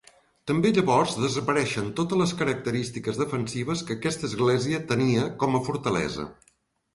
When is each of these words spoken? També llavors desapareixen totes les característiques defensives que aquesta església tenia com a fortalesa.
També 0.51 0.69
llavors 0.75 1.11
desapareixen 1.23 1.91
totes 1.99 2.19
les 2.21 2.33
característiques 2.39 3.19
defensives 3.25 3.85
que 3.91 3.99
aquesta 4.01 4.27
església 4.31 4.81
tenia 4.95 5.29
com 5.45 5.61
a 5.61 5.63
fortalesa. 5.71 6.27